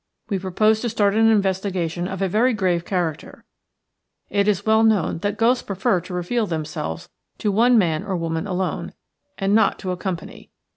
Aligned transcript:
We 0.29 0.39
propose 0.39 0.79
to 0.79 0.89
start 0.89 1.13
an 1.13 1.27
investigation 1.29 2.07
of 2.07 2.23
a 2.23 2.27
very 2.27 2.53
grave 2.55 2.85
character. 2.85 3.45
It 4.31 4.47
is 4.47 4.65
well 4.65 4.81
known 4.81 5.19
that 5.19 5.37
ghosts 5.37 5.61
prefer 5.61 6.01
to 6.01 6.13
reveal 6.15 6.47
themselves 6.47 7.07
to 7.37 7.51
one 7.51 7.77
man 7.77 8.03
or 8.03 8.17
woman 8.17 8.47
alone, 8.47 8.93
and 9.37 9.53
not 9.53 9.77
to 9.77 9.91
a 9.91 9.97
company. 9.97 10.49